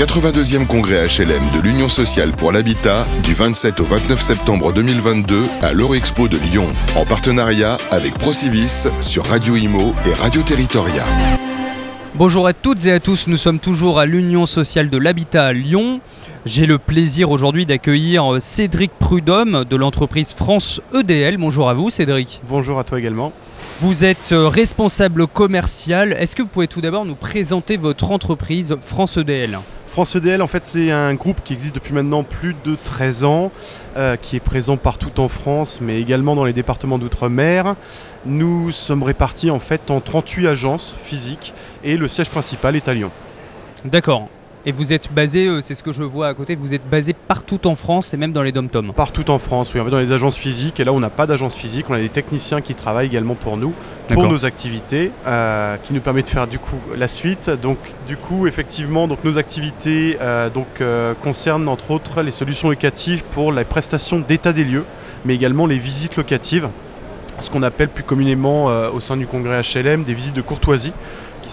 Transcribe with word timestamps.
82e 0.00 0.66
congrès 0.66 1.08
HLM 1.08 1.42
de 1.54 1.60
l'Union 1.60 1.90
sociale 1.90 2.30
pour 2.32 2.52
l'habitat 2.52 3.06
du 3.22 3.34
27 3.34 3.80
au 3.80 3.84
29 3.84 4.18
septembre 4.18 4.72
2022 4.72 5.42
à 5.60 5.74
l'Eurexpo 5.74 6.26
de 6.26 6.38
Lyon, 6.38 6.64
en 6.96 7.04
partenariat 7.04 7.76
avec 7.90 8.14
Procivis 8.14 8.88
sur 9.02 9.26
Radio 9.26 9.56
Imo 9.56 9.92
et 10.06 10.14
Radio 10.14 10.40
Territoria. 10.40 11.04
Bonjour 12.14 12.46
à 12.46 12.54
toutes 12.54 12.86
et 12.86 12.92
à 12.92 12.98
tous, 12.98 13.26
nous 13.26 13.36
sommes 13.36 13.58
toujours 13.58 13.98
à 13.98 14.06
l'Union 14.06 14.46
sociale 14.46 14.88
de 14.88 14.96
l'habitat 14.96 15.44
à 15.44 15.52
Lyon. 15.52 16.00
J'ai 16.46 16.64
le 16.64 16.78
plaisir 16.78 17.30
aujourd'hui 17.30 17.66
d'accueillir 17.66 18.36
euh, 18.36 18.40
Cédric 18.40 18.92
Prudhomme 18.98 19.66
de 19.68 19.76
l'entreprise 19.76 20.32
France 20.32 20.80
EDL. 20.94 21.36
Bonjour 21.36 21.68
à 21.68 21.74
vous 21.74 21.90
Cédric. 21.90 22.40
Bonjour 22.48 22.78
à 22.78 22.84
toi 22.84 22.98
également. 22.98 23.34
Vous 23.82 24.06
êtes 24.06 24.32
euh, 24.32 24.48
responsable 24.48 25.26
commercial. 25.26 26.14
Est-ce 26.18 26.34
que 26.34 26.40
vous 26.40 26.48
pouvez 26.48 26.68
tout 26.68 26.80
d'abord 26.80 27.04
nous 27.04 27.16
présenter 27.16 27.76
votre 27.76 28.10
entreprise 28.10 28.76
France 28.80 29.18
EDL 29.18 29.58
France 29.90 30.14
EDL, 30.14 30.40
en 30.40 30.46
fait, 30.46 30.66
c'est 30.66 30.92
un 30.92 31.14
groupe 31.14 31.42
qui 31.42 31.52
existe 31.52 31.74
depuis 31.74 31.92
maintenant 31.94 32.22
plus 32.22 32.54
de 32.64 32.76
13 32.76 33.24
ans, 33.24 33.50
euh, 33.96 34.14
qui 34.14 34.36
est 34.36 34.40
présent 34.40 34.76
partout 34.76 35.18
en 35.18 35.28
France, 35.28 35.80
mais 35.82 36.00
également 36.00 36.36
dans 36.36 36.44
les 36.44 36.52
départements 36.52 36.96
d'outre-mer. 36.96 37.74
Nous 38.24 38.70
sommes 38.70 39.02
répartis 39.02 39.50
en 39.50 39.58
fait 39.58 39.90
en 39.90 40.00
38 40.00 40.46
agences 40.46 40.96
physiques 41.04 41.54
et 41.82 41.96
le 41.96 42.06
siège 42.06 42.30
principal 42.30 42.76
est 42.76 42.86
à 42.86 42.94
Lyon. 42.94 43.10
D'accord. 43.84 44.28
Et 44.66 44.72
vous 44.72 44.92
êtes 44.92 45.10
basé, 45.10 45.46
euh, 45.46 45.62
c'est 45.62 45.74
ce 45.74 45.82
que 45.82 45.92
je 45.92 46.02
vois 46.02 46.28
à 46.28 46.34
côté, 46.34 46.54
vous 46.54 46.74
êtes 46.74 46.86
basé 46.86 47.14
partout 47.14 47.66
en 47.66 47.74
France 47.74 48.12
et 48.12 48.18
même 48.18 48.32
dans 48.32 48.42
les 48.42 48.52
dom-toms 48.52 48.92
Partout 48.92 49.30
en 49.30 49.38
France, 49.38 49.72
oui. 49.74 49.80
Dans 49.90 49.98
les 49.98 50.12
agences 50.12 50.36
physiques 50.36 50.80
et 50.80 50.84
là 50.84 50.92
on 50.92 51.00
n'a 51.00 51.08
pas 51.08 51.26
d'agence 51.26 51.56
physique, 51.56 51.86
on 51.88 51.94
a 51.94 51.98
des 51.98 52.10
techniciens 52.10 52.60
qui 52.60 52.74
travaillent 52.74 53.06
également 53.06 53.34
pour 53.34 53.56
nous, 53.56 53.72
pour 54.08 54.28
nos 54.28 54.44
activités, 54.44 55.12
euh, 55.26 55.76
qui 55.82 55.94
nous 55.94 56.02
permet 56.02 56.22
de 56.22 56.28
faire 56.28 56.46
du 56.46 56.58
coup 56.58 56.76
la 56.94 57.08
suite. 57.08 57.48
Donc 57.48 57.78
du 58.06 58.18
coup 58.18 58.46
effectivement, 58.46 59.08
donc 59.08 59.24
nos 59.24 59.38
activités 59.38 60.18
euh, 60.20 60.50
donc, 60.50 60.82
concernent 61.22 61.68
entre 61.68 61.90
autres 61.90 62.20
les 62.20 62.32
solutions 62.32 62.68
locatives 62.68 63.24
pour 63.30 63.52
la 63.52 63.64
prestation 63.64 64.18
d'état 64.20 64.52
des 64.52 64.64
lieux, 64.64 64.84
mais 65.24 65.34
également 65.34 65.66
les 65.66 65.78
visites 65.78 66.16
locatives 66.16 66.68
ce 67.40 67.50
qu'on 67.50 67.62
appelle 67.62 67.88
plus 67.88 68.04
communément 68.04 68.66
au 68.66 69.00
sein 69.00 69.16
du 69.16 69.26
congrès 69.26 69.62
HLM 69.62 70.02
des 70.02 70.14
visites 70.14 70.34
de 70.34 70.42
courtoisie 70.42 70.92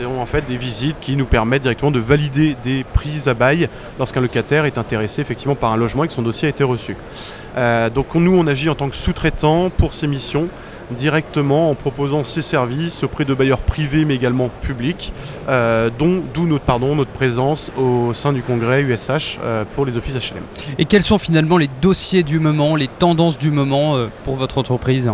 c'est 0.00 0.04
en 0.04 0.26
fait 0.26 0.46
des 0.46 0.56
visites 0.56 0.98
qui 1.00 1.16
nous 1.16 1.26
permettent 1.26 1.62
directement 1.62 1.90
de 1.90 1.98
valider 1.98 2.56
des 2.64 2.84
prises 2.84 3.28
à 3.28 3.34
bail 3.34 3.68
lorsqu'un 3.98 4.20
locataire 4.20 4.64
est 4.64 4.78
intéressé 4.78 5.20
effectivement 5.20 5.54
par 5.54 5.72
un 5.72 5.76
logement 5.76 6.04
et 6.04 6.08
que 6.08 6.14
son 6.14 6.22
dossier 6.22 6.46
a 6.46 6.50
été 6.50 6.64
reçu. 6.64 6.96
Euh, 7.56 7.90
donc 7.90 8.14
nous, 8.14 8.34
on 8.34 8.46
agit 8.46 8.68
en 8.68 8.74
tant 8.74 8.88
que 8.88 8.96
sous-traitant 8.96 9.70
pour 9.70 9.92
ces 9.92 10.06
missions 10.06 10.48
directement 10.90 11.70
en 11.70 11.76
proposant 11.76 12.24
ces 12.24 12.42
services 12.42 13.04
auprès 13.04 13.24
de 13.24 13.32
bailleurs 13.32 13.60
privés 13.60 14.04
mais 14.04 14.16
également 14.16 14.48
publics, 14.48 15.12
euh, 15.48 15.88
d'où 15.96 16.46
notre, 16.46 16.78
notre 16.94 17.10
présence 17.10 17.70
au 17.76 18.12
sein 18.12 18.32
du 18.32 18.42
congrès 18.42 18.82
USH 18.82 19.38
euh, 19.42 19.64
pour 19.74 19.86
les 19.86 19.96
offices 19.96 20.14
HLM. 20.14 20.42
Et 20.78 20.86
quels 20.86 21.04
sont 21.04 21.18
finalement 21.18 21.58
les 21.58 21.68
dossiers 21.80 22.24
du 22.24 22.40
moment, 22.40 22.74
les 22.74 22.88
tendances 22.88 23.38
du 23.38 23.50
moment 23.50 23.96
pour 24.24 24.34
votre 24.34 24.58
entreprise? 24.58 25.10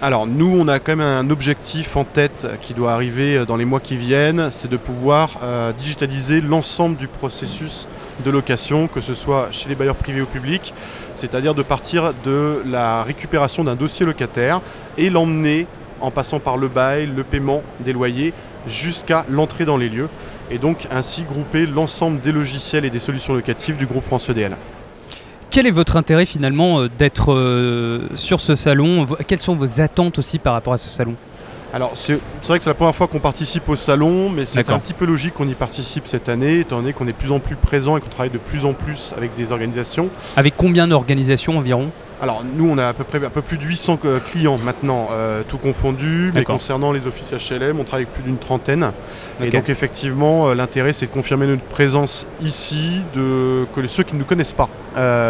Alors 0.00 0.28
nous, 0.28 0.56
on 0.56 0.68
a 0.68 0.78
quand 0.78 0.94
même 0.94 1.06
un 1.06 1.28
objectif 1.28 1.96
en 1.96 2.04
tête 2.04 2.46
qui 2.60 2.72
doit 2.72 2.92
arriver 2.92 3.36
euh, 3.36 3.44
dans 3.44 3.56
les 3.56 3.64
mois 3.64 3.80
qui 3.80 3.96
viennent, 3.96 4.50
c'est 4.52 4.70
de 4.70 4.76
pouvoir 4.76 5.38
euh, 5.42 5.72
digitaliser 5.72 6.40
l'ensemble 6.40 6.96
du 6.96 7.08
processus 7.08 7.88
de 8.24 8.30
location, 8.30 8.86
que 8.86 9.00
ce 9.00 9.14
soit 9.14 9.48
chez 9.50 9.68
les 9.68 9.74
bailleurs 9.74 9.96
privés 9.96 10.20
ou 10.20 10.26
publics, 10.26 10.72
c'est-à-dire 11.16 11.52
de 11.52 11.62
partir 11.62 12.12
de 12.24 12.62
la 12.64 13.02
récupération 13.02 13.64
d'un 13.64 13.74
dossier 13.74 14.06
locataire 14.06 14.60
et 14.98 15.10
l'emmener 15.10 15.66
en 16.00 16.12
passant 16.12 16.38
par 16.38 16.56
le 16.56 16.68
bail, 16.68 17.06
le 17.06 17.24
paiement 17.24 17.64
des 17.80 17.92
loyers, 17.92 18.32
jusqu'à 18.68 19.24
l'entrée 19.28 19.64
dans 19.64 19.76
les 19.76 19.88
lieux, 19.88 20.08
et 20.52 20.58
donc 20.58 20.86
ainsi 20.92 21.22
grouper 21.22 21.66
l'ensemble 21.66 22.20
des 22.20 22.30
logiciels 22.30 22.84
et 22.84 22.90
des 22.90 23.00
solutions 23.00 23.34
locatives 23.34 23.76
du 23.76 23.86
groupe 23.86 24.04
France 24.04 24.28
EDL. 24.28 24.56
Quel 25.58 25.66
est 25.66 25.72
votre 25.72 25.96
intérêt 25.96 26.24
finalement 26.24 26.82
euh, 26.82 26.88
d'être 27.00 27.32
euh, 27.32 28.06
sur 28.14 28.40
ce 28.40 28.54
salon? 28.54 29.08
Quelles 29.26 29.40
sont 29.40 29.56
vos 29.56 29.80
attentes 29.80 30.16
aussi 30.16 30.38
par 30.38 30.52
rapport 30.52 30.72
à 30.72 30.78
ce 30.78 30.88
salon? 30.88 31.16
Alors 31.74 31.90
c'est 31.94 32.20
vrai 32.46 32.58
que 32.58 32.62
c'est 32.62 32.70
la 32.70 32.74
première 32.74 32.94
fois 32.94 33.08
qu'on 33.08 33.18
participe 33.18 33.68
au 33.68 33.74
salon, 33.74 34.30
mais 34.30 34.46
c'est 34.46 34.70
un 34.70 34.78
petit 34.78 34.92
peu 34.92 35.04
logique 35.04 35.34
qu'on 35.34 35.48
y 35.48 35.54
participe 35.54 36.06
cette 36.06 36.28
année, 36.28 36.60
étant 36.60 36.76
donné 36.76 36.92
qu'on 36.92 37.08
est 37.08 37.12
de 37.12 37.16
plus 37.16 37.32
en 37.32 37.40
plus 37.40 37.56
présent 37.56 37.96
et 37.96 38.00
qu'on 38.00 38.08
travaille 38.08 38.30
de 38.30 38.38
plus 38.38 38.64
en 38.64 38.72
plus 38.72 39.12
avec 39.16 39.34
des 39.34 39.50
organisations. 39.50 40.10
Avec 40.36 40.54
combien 40.56 40.86
d'organisations 40.86 41.58
environ? 41.58 41.90
Alors 42.20 42.42
nous 42.44 42.68
on 42.68 42.78
a 42.78 42.88
à 42.88 42.92
peu 42.92 43.04
près 43.04 43.24
un 43.24 43.30
peu 43.30 43.42
plus 43.42 43.58
de 43.58 43.64
800 43.64 44.00
euh, 44.04 44.18
clients 44.18 44.58
maintenant, 44.58 45.08
euh, 45.12 45.42
tout 45.46 45.58
confondu, 45.58 46.32
mais 46.34 46.44
concernant 46.44 46.92
les 46.92 47.06
offices 47.06 47.32
HLM, 47.32 47.78
on 47.78 47.84
travaille 47.84 48.04
avec 48.04 48.14
plus 48.14 48.22
d'une 48.22 48.38
trentaine. 48.38 48.92
Et 49.40 49.50
donc 49.50 49.68
effectivement 49.68 50.48
euh, 50.48 50.54
l'intérêt 50.54 50.92
c'est 50.92 51.06
de 51.06 51.12
confirmer 51.12 51.46
notre 51.46 51.62
présence 51.62 52.26
ici, 52.42 53.02
de, 53.14 53.66
que 53.74 53.86
ceux 53.86 54.02
qui 54.02 54.14
ne 54.14 54.20
nous 54.20 54.26
connaissent 54.26 54.54
pas 54.54 54.68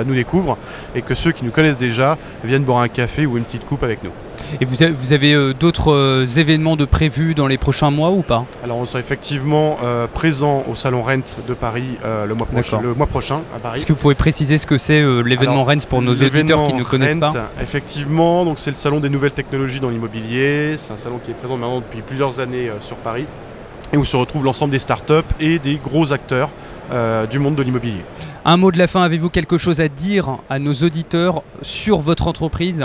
nous 0.07 0.15
découvrent 0.15 0.57
et 0.95 1.03
que 1.03 1.15
ceux 1.15 1.33
qui 1.33 1.45
nous 1.45 1.51
connaissent 1.51 1.77
déjà 1.77 2.17
viennent 2.43 2.65
boire 2.65 2.81
un 2.81 2.89
café 2.89 3.27
ou 3.27 3.37
une 3.37 3.45
petite 3.45 3.67
coupe 3.67 3.83
avec 3.83 4.03
nous. 4.03 4.13
Et 4.61 4.65
vous 4.65 4.83
avez, 4.83 4.93
vous 4.93 5.13
avez 5.13 5.35
euh, 5.35 5.53
d'autres 5.53 5.93
euh, 5.93 6.27
événements 6.27 6.77
de 6.77 6.85
prévus 6.85 7.35
dans 7.35 7.47
les 7.47 7.59
prochains 7.59 7.91
mois 7.91 8.11
ou 8.11 8.23
pas? 8.23 8.45
Alors 8.65 8.79
on 8.79 8.87
sera 8.87 8.99
effectivement 8.99 9.79
euh, 9.83 10.07
présent 10.07 10.65
au 10.71 10.75
Salon 10.75 11.03
Rent 11.03 11.37
de 11.47 11.55
Paris 11.55 11.99
le, 12.05 12.35
mois 12.35 12.47
prochain, 12.47 12.81
le 12.81 12.95
mois 12.95 13.07
prochain 13.07 13.43
à 13.55 13.59
Paris. 13.59 13.77
Est-ce 13.77 13.87
que 13.87 13.93
vous 13.93 13.99
pouvez 13.99 14.15
préciser 14.15 14.59
ce 14.59 14.67
que 14.67 14.79
c'est 14.79 15.03
l'événement 15.23 15.65
Rent 15.65 15.85
pour 15.89 16.03
nos 16.03 16.15
auditeurs 16.15 16.67
qui 16.67 16.75
ne 16.75 16.85
connaissent 16.85 17.17
pas? 17.17 17.51
Effectivement, 17.61 18.45
donc 18.45 18.59
c'est 18.59 18.71
le 18.71 18.77
salon 18.77 19.01
des 19.01 19.11
nouvelles 19.11 19.33
technologies 19.33 19.81
dans 19.81 19.91
l'immobilier. 19.91 20.75
C'est 20.77 20.93
un 20.93 20.97
salon 20.97 21.21
qui 21.23 21.31
est 21.31 21.35
présent 21.35 21.57
maintenant 21.57 21.81
depuis 21.81 22.03
plusieurs 22.03 22.41
années 22.41 22.71
sur 22.81 22.97
Paris 22.97 23.27
et 23.93 23.97
où 23.97 24.05
se 24.05 24.17
retrouvent 24.17 24.45
l'ensemble 24.45 24.73
des 24.73 24.79
startups 24.79 25.13
et 25.41 25.59
des 25.59 25.77
gros 25.77 26.13
acteurs 26.13 26.51
du 27.31 27.39
monde 27.39 27.55
de 27.55 27.63
l'immobilier. 27.63 28.03
Un 28.45 28.57
mot 28.57 28.71
de 28.71 28.79
la 28.79 28.87
fin, 28.87 29.03
avez-vous 29.03 29.31
quelque 29.31 29.59
chose 29.59 29.81
à 29.81 29.89
dire 29.89 30.39
à 30.49 30.59
nos 30.59 30.75
auditeurs 30.75 31.43
sur 31.63 31.99
votre 31.99 32.29
entreprise? 32.29 32.85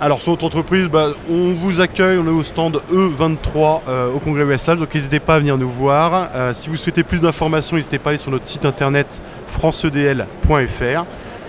Alors 0.00 0.22
sur 0.22 0.32
notre 0.32 0.44
entreprise, 0.44 0.86
bah, 0.86 1.08
on 1.28 1.52
vous 1.52 1.80
accueille, 1.80 2.18
on 2.18 2.26
est 2.26 2.30
au 2.30 2.42
stand 2.42 2.80
E23 2.90 3.82
euh, 3.86 4.12
au 4.12 4.18
congrès 4.18 4.44
USH, 4.44 4.78
donc 4.78 4.94
n'hésitez 4.94 5.20
pas 5.20 5.34
à 5.34 5.38
venir 5.38 5.58
nous 5.58 5.68
voir. 5.68 6.30
Euh, 6.34 6.54
si 6.54 6.70
vous 6.70 6.76
souhaitez 6.76 7.02
plus 7.02 7.20
d'informations, 7.20 7.76
n'hésitez 7.76 7.98
pas 7.98 8.08
à 8.08 8.10
aller 8.12 8.18
sur 8.18 8.30
notre 8.30 8.46
site 8.46 8.64
internet 8.64 9.20
franceedl.fr. 9.46 11.04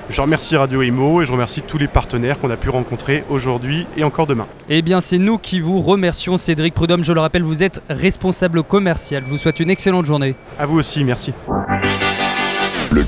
Je 0.09 0.21
remercie 0.21 0.57
Radio 0.57 0.81
Imo 0.81 1.21
et 1.21 1.25
je 1.25 1.31
remercie 1.31 1.61
tous 1.61 1.77
les 1.77 1.87
partenaires 1.87 2.37
qu'on 2.37 2.49
a 2.49 2.57
pu 2.57 2.69
rencontrer 2.69 3.23
aujourd'hui 3.29 3.87
et 3.95 4.03
encore 4.03 4.27
demain. 4.27 4.47
Eh 4.67 4.81
bien, 4.81 4.99
c'est 4.99 5.17
nous 5.17 5.37
qui 5.37 5.61
vous 5.61 5.79
remercions, 5.79 6.35
Cédric 6.35 6.73
Prudhomme. 6.73 7.05
Je 7.05 7.13
le 7.13 7.21
rappelle, 7.21 7.43
vous 7.43 7.63
êtes 7.63 7.81
responsable 7.89 8.63
commercial. 8.63 9.23
Je 9.25 9.31
vous 9.31 9.37
souhaite 9.37 9.61
une 9.61 9.69
excellente 9.69 10.05
journée. 10.05 10.35
À 10.59 10.65
vous 10.65 10.77
aussi, 10.77 11.05
merci. 11.05 11.33